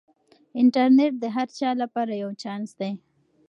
انټرنیټ 0.61 1.13
د 1.19 1.25
هر 1.35 1.47
چا 1.59 1.69
لپاره 1.81 2.13
یو 2.23 2.31
چانس 2.41 2.69
دی. 2.79 2.91